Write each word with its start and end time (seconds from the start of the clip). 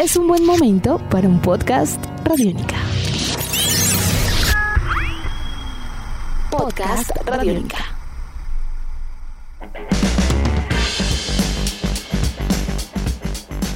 es 0.00 0.16
un 0.16 0.26
buen 0.26 0.46
momento 0.46 0.98
para 1.10 1.28
un 1.28 1.42
podcast 1.42 2.02
Radiónica. 2.24 2.76
Podcast 6.50 7.10
Radiónica. 7.26 7.76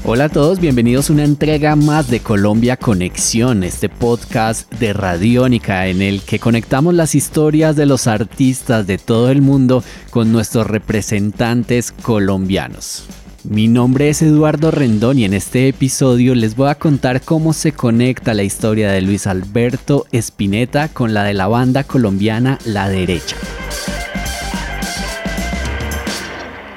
Hola 0.07 0.25
a 0.25 0.29
todos, 0.31 0.61
bienvenidos 0.61 1.11
a 1.11 1.13
una 1.13 1.25
entrega 1.25 1.77
más 1.77 2.09
de 2.09 2.21
Colombia 2.21 2.79
Conexión, 2.79 3.63
este 3.63 3.91
podcast 3.91 4.73
de 4.73 4.95
Radiónica 4.95 5.89
en 5.89 6.01
el 6.01 6.23
que 6.23 6.39
conectamos 6.39 6.95
las 6.95 7.15
historias 7.15 7.77
de 7.77 7.85
los 7.85 8.07
artistas 8.07 8.87
de 8.87 8.97
todo 8.97 9.31
el 9.31 9.43
mundo 9.43 9.85
con 10.09 10.33
nuestros 10.33 10.67
representantes 10.67 11.93
colombianos. 11.93 13.07
Mi 13.45 13.69
nombre 13.69 14.09
es 14.09 14.23
Eduardo 14.23 14.71
Rendón 14.71 15.19
y 15.19 15.27
en 15.27 15.35
este 15.35 15.69
episodio 15.69 16.35
les 16.35 16.57
voy 16.57 16.71
a 16.71 16.77
contar 16.77 17.21
cómo 17.21 17.53
se 17.53 17.73
conecta 17.73 18.33
la 18.33 18.43
historia 18.43 18.91
de 18.91 19.03
Luis 19.03 19.27
Alberto 19.27 20.07
Spinetta 20.13 20.89
con 20.89 21.13
la 21.13 21.25
de 21.25 21.35
la 21.35 21.47
banda 21.47 21.85
colombiana 21.85 22.59
La 22.65 22.89
Derecha. 22.89 23.37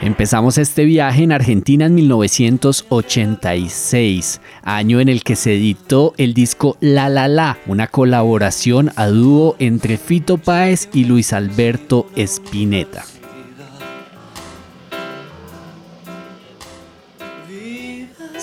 Empezamos 0.02 0.58
este 0.58 0.84
viaje 0.84 1.24
en 1.24 1.32
Argentina 1.32 1.86
en 1.86 1.96
1986, 1.96 4.42
año 4.62 5.00
en 5.00 5.08
el 5.08 5.24
que 5.24 5.38
se 5.38 5.56
editó 5.56 6.14
el 6.18 6.34
disco 6.34 6.76
La 6.82 7.08
La 7.08 7.30
La, 7.30 7.60
una 7.68 7.88
colaboración 7.88 8.92
a 8.98 9.08
dúo 9.08 9.56
entre 9.60 9.96
Fito 9.98 10.38
Páez 10.38 10.90
y 10.94 11.06
Luis 11.06 11.32
Alberto 11.32 12.08
Spinetta. 12.18 13.06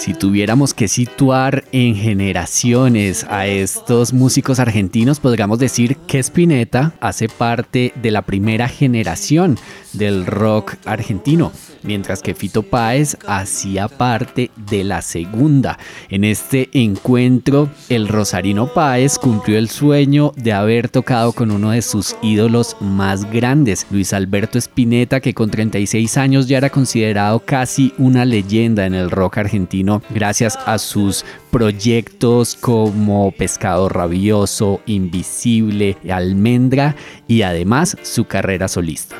Si 0.04 0.12
tuviéramos 0.12 0.74
que 0.74 0.86
situar 0.86 1.64
en 1.72 1.94
generaciones 1.94 3.24
a 3.30 3.46
estos 3.46 4.12
músicos 4.12 4.60
argentinos, 4.60 5.18
podríamos 5.18 5.58
decir 5.58 5.96
que 5.96 6.18
Spinetta 6.18 6.92
hace 7.00 7.30
parte 7.30 7.94
de 8.02 8.10
la 8.10 8.20
primera 8.20 8.68
generación 8.68 9.56
del 9.94 10.26
rock 10.26 10.74
argentino, 10.84 11.52
mientras 11.82 12.20
que 12.20 12.34
Fito 12.34 12.62
Páez 12.62 13.16
hacía 13.26 13.88
parte 13.88 14.50
de 14.68 14.84
la 14.84 15.00
segunda. 15.00 15.78
En 16.10 16.24
este 16.24 16.68
encuentro, 16.72 17.70
el 17.88 18.08
Rosarino 18.08 18.74
Páez 18.74 19.18
cumplió 19.18 19.56
el 19.56 19.70
sueño 19.70 20.32
de 20.36 20.52
haber 20.52 20.90
tocado 20.90 21.32
con 21.32 21.50
uno 21.50 21.70
de 21.70 21.80
sus 21.80 22.16
ídolos 22.22 22.76
más 22.80 23.30
grandes, 23.30 23.86
Luis 23.90 24.12
Alberto 24.12 24.58
Spinetta, 24.58 25.20
que 25.20 25.32
con 25.32 25.50
36 25.50 26.18
años 26.18 26.46
ya 26.46 26.58
era 26.58 26.68
considerado 26.68 27.38
casi 27.38 27.94
una 27.96 28.24
leyenda 28.24 28.84
en 28.84 28.94
el 28.94 29.10
rock 29.10 29.38
argentino 29.38 29.93
gracias 30.10 30.58
a 30.66 30.78
sus 30.78 31.24
proyectos 31.50 32.54
como 32.54 33.32
Pescado 33.32 33.88
Rabioso, 33.88 34.80
Invisible, 34.86 35.96
Almendra 36.10 36.96
y 37.28 37.42
además 37.42 37.96
su 38.02 38.24
carrera 38.24 38.68
solista. 38.68 39.16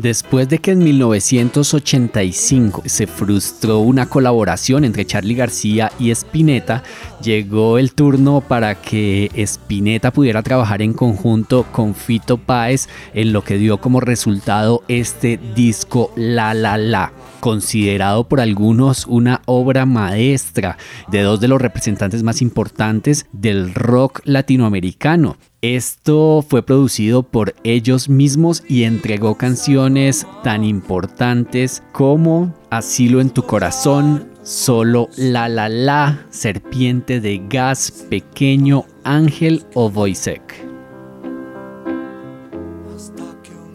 Después 0.00 0.48
de 0.48 0.60
que 0.60 0.70
en 0.70 0.78
1985 0.78 2.84
se 2.86 3.08
frustró 3.08 3.80
una 3.80 4.08
colaboración 4.08 4.84
entre 4.84 5.04
Charlie 5.04 5.34
García 5.34 5.90
y 5.98 6.12
Spinetta, 6.12 6.84
llegó 7.20 7.78
el 7.78 7.94
turno 7.94 8.40
para 8.40 8.76
que 8.76 9.28
Spinetta 9.34 10.12
pudiera 10.12 10.44
trabajar 10.44 10.82
en 10.82 10.92
conjunto 10.92 11.66
con 11.72 11.96
Fito 11.96 12.38
Páez 12.38 12.88
en 13.12 13.32
lo 13.32 13.42
que 13.42 13.58
dio 13.58 13.78
como 13.78 13.98
resultado 13.98 14.84
este 14.86 15.40
disco 15.56 16.12
La 16.14 16.54
La 16.54 16.78
La 16.78 17.12
considerado 17.40 18.28
por 18.28 18.40
algunos 18.40 19.06
una 19.06 19.42
obra 19.46 19.86
maestra 19.86 20.76
de 21.08 21.22
dos 21.22 21.40
de 21.40 21.48
los 21.48 21.60
representantes 21.60 22.22
más 22.22 22.42
importantes 22.42 23.26
del 23.32 23.74
rock 23.74 24.20
latinoamericano. 24.24 25.36
Esto 25.60 26.44
fue 26.48 26.62
producido 26.62 27.24
por 27.24 27.52
ellos 27.64 28.08
mismos 28.08 28.62
y 28.68 28.84
entregó 28.84 29.36
canciones 29.36 30.24
tan 30.44 30.62
importantes 30.62 31.82
como 31.90 32.54
Asilo 32.70 33.20
en 33.20 33.30
tu 33.30 33.42
corazón, 33.42 34.28
Solo 34.44 35.08
La 35.16 35.48
La 35.48 35.68
La, 35.68 36.26
Serpiente 36.30 37.20
de 37.20 37.42
Gas, 37.48 38.06
Pequeño 38.08 38.84
Ángel 39.02 39.64
o 39.74 39.90
Voisek. 39.90 40.67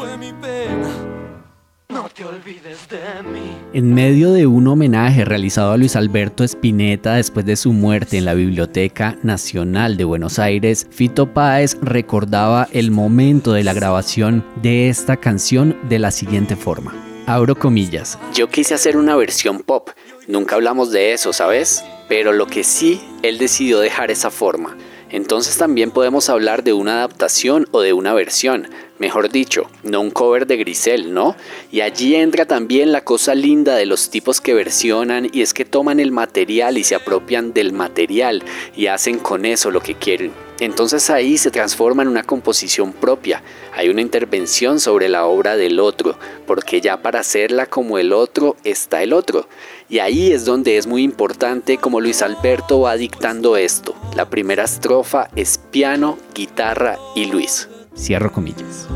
En 3.73 3.95
medio 3.95 4.33
de 4.33 4.47
un 4.47 4.67
homenaje 4.67 5.25
realizado 5.25 5.73
a 5.73 5.77
Luis 5.77 5.97
Alberto 5.97 6.45
Spinetta 6.45 7.15
después 7.15 7.47
de 7.47 7.57
su 7.57 7.73
muerte 7.73 8.19
en 8.19 8.25
la 8.25 8.35
Biblioteca 8.35 9.17
Nacional 9.23 9.97
de 9.97 10.05
Buenos 10.05 10.39
Aires, 10.39 10.87
Fito 10.91 11.33
Páez 11.33 11.77
recordaba 11.81 12.69
el 12.73 12.91
momento 12.91 13.53
de 13.53 13.65
la 13.65 13.73
grabación 13.73 14.45
de 14.63 14.89
esta 14.89 15.17
canción 15.17 15.77
de 15.89 15.99
la 15.99 16.11
siguiente 16.11 16.57
forma. 16.57 16.95
Abro 17.27 17.55
comillas. 17.55 18.19
Yo 18.35 18.49
quise 18.49 18.75
hacer 18.75 18.97
una 18.97 19.15
versión 19.15 19.61
pop. 19.61 19.91
Nunca 20.27 20.57
hablamos 20.57 20.91
de 20.91 21.13
eso, 21.13 21.33
¿sabes? 21.33 21.85
Pero 22.11 22.33
lo 22.33 22.49
que 22.49 22.65
sí, 22.65 23.01
él 23.23 23.39
decidió 23.39 23.79
dejar 23.79 24.11
esa 24.11 24.33
forma. 24.33 24.77
Entonces 25.11 25.57
también 25.57 25.93
podemos 25.93 26.29
hablar 26.29 26.65
de 26.65 26.73
una 26.73 26.95
adaptación 26.95 27.69
o 27.71 27.83
de 27.83 27.93
una 27.93 28.15
versión, 28.15 28.69
mejor 28.99 29.31
dicho, 29.31 29.71
no 29.85 30.01
un 30.01 30.11
cover 30.11 30.49
de 30.49 30.57
Grisel, 30.57 31.15
¿no? 31.15 31.37
Y 31.71 31.83
allí 31.83 32.17
entra 32.17 32.47
también 32.47 32.91
la 32.91 33.05
cosa 33.05 33.37
linda 33.37 33.77
de 33.77 33.87
los 33.87 34.11
tipos 34.11 34.41
que 34.41 34.55
versionan 34.55 35.29
y 35.33 35.43
es 35.43 35.55
que 35.55 35.65
toman 35.65 36.01
el 36.01 36.11
material 36.11 36.79
y 36.79 36.85
se 36.85 36.97
apropian 36.97 37.53
del 37.53 37.73
material 37.73 38.43
y 38.77 38.89
hacen 38.89 39.21
con 39.21 39.45
eso 39.45 39.71
lo 39.71 39.81
que 39.81 39.95
quieren. 39.95 40.50
Entonces 40.61 41.09
ahí 41.09 41.39
se 41.39 41.51
transforma 41.51 42.03
en 42.03 42.09
una 42.09 42.23
composición 42.23 42.93
propia, 42.93 43.43
hay 43.75 43.89
una 43.89 44.03
intervención 44.03 44.79
sobre 44.79 45.09
la 45.09 45.25
obra 45.25 45.57
del 45.57 45.81
otro, 45.81 46.17
porque 46.47 46.83
ya 46.83 47.01
para 47.01 47.21
hacerla 47.21 47.67
como 47.67 47.99
el 47.99 48.13
otro 48.13 48.57
está 48.63 49.03
el 49.03 49.15
otro. 49.15 49.49
Y 49.89 49.99
ahí 49.99 50.33
es 50.33 50.45
donde 50.45 50.77
es 50.77 50.87
muy 50.87 51.03
importante 51.03 51.79
como 51.79 52.01
Luis 52.01 52.23
Alberto 52.23 52.81
va 52.81 52.97
dictando 52.97 53.57
esto. 53.57 53.95
La 54.15 54.29
primera 54.29 54.65
estrofa 54.65 55.31
es 55.35 55.59
piano, 55.71 56.19
guitarra 56.35 56.99
y 57.17 57.25
Luis. 57.25 57.69
Cierro 57.97 58.31
comillas. 58.31 58.87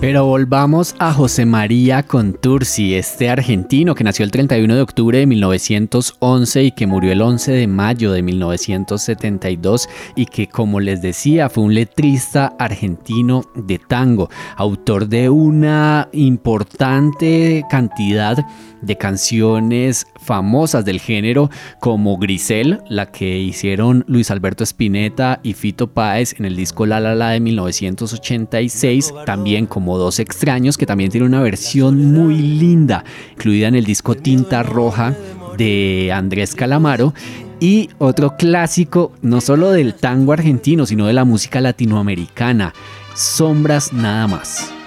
Pero 0.00 0.26
volvamos 0.26 0.94
a 1.00 1.12
José 1.12 1.44
María 1.44 2.04
Contursi, 2.04 2.94
este 2.94 3.30
argentino 3.30 3.96
que 3.96 4.04
nació 4.04 4.24
el 4.24 4.30
31 4.30 4.76
de 4.76 4.80
octubre 4.80 5.18
de 5.18 5.26
1911 5.26 6.62
y 6.62 6.70
que 6.70 6.86
murió 6.86 7.10
el 7.10 7.20
11 7.20 7.50
de 7.50 7.66
mayo 7.66 8.12
de 8.12 8.22
1972 8.22 9.88
y 10.14 10.26
que 10.26 10.46
como 10.46 10.78
les 10.78 11.02
decía 11.02 11.48
fue 11.48 11.64
un 11.64 11.74
letrista 11.74 12.54
argentino 12.60 13.42
de 13.56 13.80
tango, 13.80 14.30
autor 14.56 15.08
de 15.08 15.30
una 15.30 16.08
importante 16.12 17.64
cantidad 17.68 18.36
de 18.80 18.96
canciones 18.96 20.06
famosas 20.28 20.84
del 20.84 21.00
género 21.00 21.50
como 21.80 22.18
Grisel, 22.18 22.82
la 22.90 23.06
que 23.06 23.38
hicieron 23.38 24.04
Luis 24.08 24.30
Alberto 24.30 24.62
Spinetta 24.62 25.40
y 25.42 25.54
Fito 25.54 25.86
Páez 25.86 26.38
en 26.38 26.44
el 26.44 26.54
disco 26.54 26.84
La 26.84 27.00
La 27.00 27.14
La 27.14 27.30
de 27.30 27.40
1986, 27.40 29.14
también 29.24 29.64
como 29.64 29.96
Dos 29.96 30.18
Extraños, 30.18 30.76
que 30.76 30.84
también 30.84 31.10
tiene 31.10 31.26
una 31.26 31.40
versión 31.40 32.12
muy 32.12 32.36
linda, 32.36 33.04
incluida 33.32 33.68
en 33.68 33.74
el 33.74 33.86
disco 33.86 34.16
Tinta 34.16 34.62
Roja 34.62 35.14
de 35.56 36.12
Andrés 36.12 36.54
Calamaro 36.54 37.14
y 37.58 37.88
otro 37.96 38.36
clásico, 38.36 39.12
no 39.22 39.40
solo 39.40 39.70
del 39.70 39.94
tango 39.94 40.34
argentino, 40.34 40.84
sino 40.84 41.06
de 41.06 41.14
la 41.14 41.24
música 41.24 41.62
latinoamericana, 41.62 42.74
Sombras 43.14 43.94
nada 43.94 44.26
más. 44.26 44.77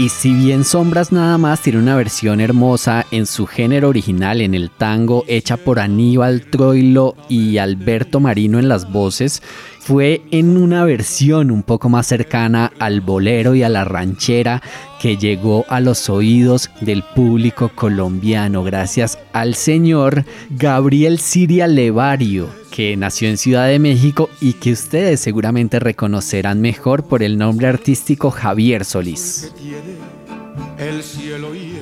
Y 0.00 0.10
si 0.10 0.32
bien 0.32 0.64
Sombras 0.64 1.10
nada 1.10 1.38
más 1.38 1.60
tiene 1.60 1.80
una 1.80 1.96
versión 1.96 2.40
hermosa 2.40 3.04
en 3.10 3.26
su 3.26 3.46
género 3.46 3.88
original 3.88 4.40
en 4.40 4.54
el 4.54 4.70
tango 4.70 5.24
hecha 5.26 5.56
por 5.56 5.80
Aníbal 5.80 6.42
Troilo 6.42 7.16
y 7.28 7.58
Alberto 7.58 8.20
Marino 8.20 8.60
en 8.60 8.68
las 8.68 8.92
voces, 8.92 9.42
fue 9.88 10.20
en 10.32 10.58
una 10.58 10.84
versión 10.84 11.50
un 11.50 11.62
poco 11.62 11.88
más 11.88 12.06
cercana 12.06 12.70
al 12.78 13.00
bolero 13.00 13.54
y 13.54 13.62
a 13.62 13.70
la 13.70 13.84
ranchera 13.84 14.62
que 15.00 15.16
llegó 15.16 15.64
a 15.70 15.80
los 15.80 16.10
oídos 16.10 16.68
del 16.82 17.02
público 17.02 17.70
colombiano 17.74 18.62
gracias 18.62 19.18
al 19.32 19.54
señor 19.54 20.26
Gabriel 20.50 21.18
Siria 21.18 21.66
Levario, 21.66 22.50
que 22.70 22.98
nació 22.98 23.30
en 23.30 23.38
Ciudad 23.38 23.66
de 23.66 23.78
México 23.78 24.28
y 24.42 24.52
que 24.52 24.72
ustedes 24.72 25.20
seguramente 25.20 25.80
reconocerán 25.80 26.60
mejor 26.60 27.04
por 27.04 27.22
el 27.22 27.38
nombre 27.38 27.66
artístico 27.66 28.30
Javier 28.30 28.84
Solís. 28.84 29.54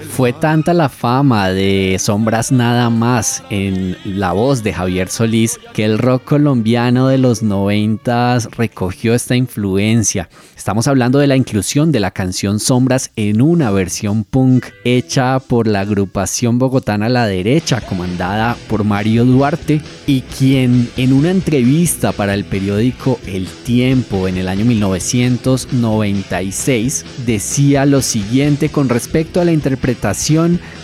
Fue 0.08 0.32
tanta 0.32 0.73
la 0.73 0.88
fama 0.88 1.50
de 1.50 1.97
Sombras 1.99 2.53
Nada 2.53 2.91
más 2.91 3.43
en 3.50 3.97
la 4.05 4.31
voz 4.32 4.62
de 4.62 4.73
Javier 4.73 5.08
Solís 5.08 5.58
que 5.75 5.85
el 5.85 5.99
rock 5.99 6.23
colombiano 6.25 7.08
de 7.08 7.19
los 7.19 7.43
noventas 7.43 8.49
recogió 8.56 9.14
esta 9.14 9.35
influencia. 9.37 10.31
Estamos 10.56 10.88
hablando 10.88 11.19
de 11.19 11.26
la 11.26 11.37
inclusión 11.37 11.93
de 11.93 12.00
la 12.00 12.12
canción 12.12 12.61
Sombras 12.61 13.11
en 13.17 13.43
una 13.43 13.70
versión 13.70 14.25
punk 14.25 14.69
hecha 14.85 15.38
por 15.38 15.67
la 15.67 15.81
agrupación 15.81 16.59
bogotana 16.59 17.11
La 17.11 17.26
Derecha, 17.26 17.82
comandada 17.82 18.56
por 18.69 18.85
Mario 18.85 19.26
Duarte, 19.26 19.82
y 20.06 20.23
quien 20.23 20.88
en 20.97 21.12
una 21.12 21.31
entrevista 21.31 22.12
para 22.12 22.32
el 22.35 22.44
periódico 22.44 23.20
El 23.26 23.47
Tiempo 23.47 24.29
en 24.29 24.38
el 24.38 24.49
año 24.49 24.64
1996 24.64 27.05
decía 27.26 27.85
lo 27.87 28.02
siguiente 28.02 28.69
con 28.70 28.88
respecto 28.88 29.41
a 29.41 29.44
la 29.44 29.52
interpretación 29.52 29.96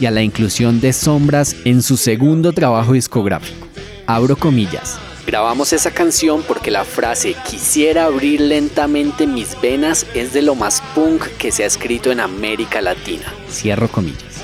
y 0.01 0.07
a 0.07 0.11
la 0.11 0.23
inclusión 0.23 0.81
de 0.81 0.93
sombras 0.93 1.57
en 1.65 1.83
su 1.83 1.97
segundo 1.97 2.53
trabajo 2.53 2.93
discográfico. 2.93 3.67
Abro 4.07 4.37
comillas. 4.37 4.99
Grabamos 5.27 5.73
esa 5.73 5.93
canción 5.93 6.43
porque 6.47 6.71
la 6.71 6.85
frase 6.85 7.37
quisiera 7.49 8.07
abrir 8.07 8.41
lentamente 8.41 9.27
mis 9.27 9.61
venas 9.61 10.05
es 10.15 10.33
de 10.33 10.43
lo 10.43 10.57
más 10.57 10.83
punk 10.95 11.25
que 11.39 11.53
se 11.53 11.63
ha 11.63 11.67
escrito 11.67 12.11
en 12.11 12.19
América 12.19 12.81
Latina. 12.81 13.33
Cierro 13.49 13.87
comillas. 13.89 14.43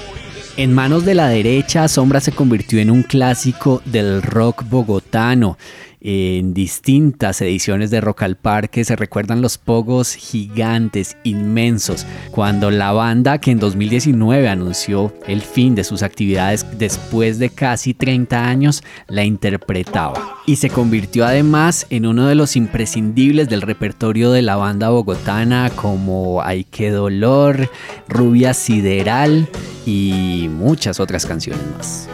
En 0.56 0.72
manos 0.72 1.04
de 1.04 1.14
la 1.14 1.28
derecha, 1.28 1.86
Sombra 1.88 2.20
se 2.20 2.32
convirtió 2.32 2.80
en 2.80 2.90
un 2.90 3.02
clásico 3.02 3.82
del 3.84 4.22
rock 4.22 4.64
bogotano 4.68 5.56
en 6.00 6.54
distintas 6.54 7.40
ediciones 7.40 7.90
de 7.90 8.00
Rock 8.00 8.22
al 8.22 8.36
Parque 8.36 8.84
se 8.84 8.96
recuerdan 8.96 9.42
los 9.42 9.58
pogos 9.58 10.14
gigantes, 10.14 11.16
inmensos, 11.24 12.06
cuando 12.30 12.70
la 12.70 12.92
banda 12.92 13.38
que 13.38 13.50
en 13.50 13.58
2019 13.58 14.48
anunció 14.48 15.12
el 15.26 15.42
fin 15.42 15.74
de 15.74 15.84
sus 15.84 16.02
actividades 16.02 16.66
después 16.78 17.38
de 17.38 17.50
casi 17.50 17.94
30 17.94 18.46
años 18.46 18.82
la 19.08 19.24
interpretaba. 19.24 20.38
Y 20.46 20.56
se 20.56 20.70
convirtió 20.70 21.26
además 21.26 21.86
en 21.90 22.06
uno 22.06 22.26
de 22.26 22.34
los 22.34 22.56
imprescindibles 22.56 23.48
del 23.48 23.62
repertorio 23.62 24.30
de 24.30 24.42
la 24.42 24.56
banda 24.56 24.90
bogotana 24.90 25.70
como 25.74 26.42
Ay 26.42 26.64
qué 26.64 26.90
dolor, 26.90 27.70
Rubia 28.08 28.54
Sideral 28.54 29.48
y 29.84 30.48
muchas 30.50 31.00
otras 31.00 31.26
canciones 31.26 31.62
más. 31.76 32.08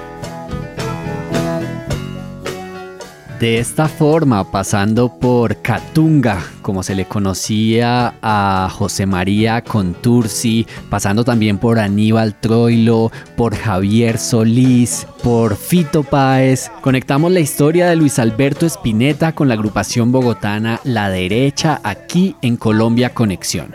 De 3.40 3.58
esta 3.58 3.88
forma, 3.88 4.50
pasando 4.50 5.19
por 5.19 5.60
Catunga, 5.60 6.38
como 6.62 6.84
se 6.84 6.94
le 6.94 7.04
conocía 7.04 8.14
a 8.22 8.69
José 8.70 9.06
María 9.06 9.60
Contursi, 9.62 10.66
pasando 10.88 11.25
también 11.25 11.58
por 11.58 11.81
Aníbal 11.81 12.38
Troilo, 12.40 13.10
por 13.36 13.56
Javier 13.56 14.19
Solís, 14.19 15.06
por 15.22 15.56
Fito 15.56 16.04
Páez, 16.04 16.70
conectamos 16.81 17.32
la 17.32 17.40
historia 17.40 17.88
de 17.88 17.96
Luis 17.96 18.20
Alberto 18.20 18.66
Espineta 18.66 19.34
con 19.34 19.48
la 19.48 19.54
agrupación 19.54 20.12
bogotana 20.12 20.81
La 20.84 21.10
Derecha 21.10 21.81
aquí 21.82 22.36
en 22.40 22.56
Colombia 22.56 23.14
Conexión. 23.14 23.75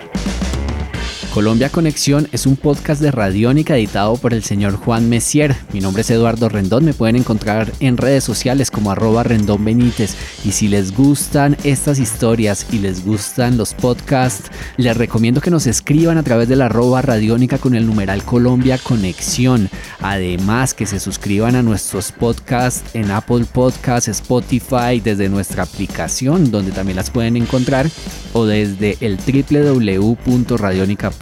Colombia 1.33 1.69
Conexión 1.69 2.27
es 2.31 2.45
un 2.47 2.55
podcast 2.55 3.01
de 3.01 3.11
Radiónica 3.11 3.77
editado 3.77 4.17
por 4.17 4.33
el 4.33 4.43
señor 4.43 4.77
Juan 4.77 5.09
Messier. 5.09 5.55
Mi 5.71 5.79
nombre 5.79 6.01
es 6.01 6.09
Eduardo 6.09 6.49
Rendón, 6.49 6.85
me 6.85 6.95
pueden 6.95 7.17
encontrar 7.17 7.71
en 7.79 7.97
redes 7.97 8.23
sociales 8.23 8.71
como 8.71 8.89
arroba 8.89 9.21
Rendón 9.21 9.63
Benítez. 9.63 10.15
Y 10.43 10.53
si 10.53 10.67
les 10.67 10.91
gustan 10.91 11.55
estas 11.63 11.99
historias 11.99 12.65
y 12.71 12.79
les 12.79 13.05
gustan 13.05 13.57
los 13.57 13.75
podcasts, 13.75 14.49
les 14.77 14.97
recomiendo 14.97 15.39
que 15.39 15.51
nos 15.51 15.67
escriban 15.67 16.17
a 16.17 16.23
través 16.23 16.49
de 16.49 16.55
la 16.55 16.65
arroba 16.65 17.03
Radiónica 17.03 17.59
con 17.59 17.75
el 17.75 17.85
numeral 17.85 18.23
Colombia 18.23 18.79
Conexión. 18.79 19.69
Además 20.01 20.73
que 20.73 20.87
se 20.87 20.99
suscriban 20.99 21.55
a 21.55 21.61
nuestros 21.61 22.11
podcasts 22.11 22.95
en 22.95 23.11
Apple 23.11 23.45
Podcasts, 23.53 24.09
Spotify, 24.09 24.99
desde 25.01 25.29
nuestra 25.29 25.61
aplicación 25.61 26.49
donde 26.49 26.71
también 26.71 26.95
las 26.95 27.11
pueden 27.11 27.37
encontrar 27.37 27.87
o 28.33 28.45
desde 28.45 28.97
el 29.01 29.17
www.radionica.com 29.17 31.18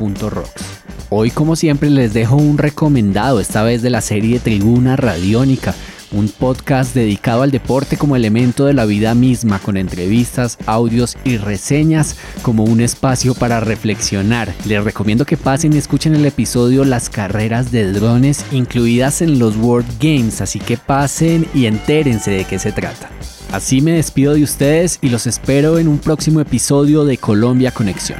Hoy 1.10 1.32
como 1.32 1.56
siempre 1.56 1.90
les 1.90 2.14
dejo 2.14 2.36
un 2.36 2.58
recomendado, 2.58 3.40
esta 3.40 3.64
vez 3.64 3.82
de 3.82 3.90
la 3.90 4.02
serie 4.02 4.40
Tribuna 4.40 4.96
Radiónica, 4.96 5.74
un 6.12 6.30
podcast 6.30 6.94
dedicado 6.94 7.42
al 7.42 7.52
deporte 7.52 7.98
como 7.98 8.16
elemento 8.16 8.66
de 8.66 8.74
la 8.74 8.86
vida 8.86 9.14
misma, 9.14 9.60
con 9.60 9.78
entrevistas, 9.78 10.58
audios 10.66 11.18
y 11.24 11.38
reseñas 11.38 12.18
como 12.42 12.64
un 12.64 12.82
espacio 12.82 13.34
para 13.34 13.60
reflexionar. 13.60 14.54
Les 14.66 14.84
recomiendo 14.84 15.26
que 15.26 15.38
pasen 15.38 15.74
y 15.74 15.78
escuchen 15.78 16.16
el 16.16 16.26
episodio 16.26 16.86
Las 16.86 17.10
carreras 17.10 17.72
de 17.72 17.92
drones 17.92 18.46
incluidas 18.52 19.22
en 19.22 19.40
los 19.40 19.56
World 19.58 19.88
Games, 20.00 20.42
así 20.42 20.60
que 20.60 20.78
pasen 20.78 21.48
y 21.54 21.66
entérense 21.66 22.32
de 22.32 22.46
qué 22.46 22.60
se 22.60 22.72
trata. 22.72 23.10
Así 23.52 23.82
me 23.82 23.92
despido 23.92 24.34
de 24.34 24.44
ustedes 24.44 25.00
y 25.02 25.10
los 25.10 25.26
espero 25.26 25.80
en 25.80 25.88
un 25.88 26.00
próximo 26.00 26.42
episodio 26.42 27.06
de 27.06 27.18
Colombia 27.18 27.72
Conexión. 27.72 28.20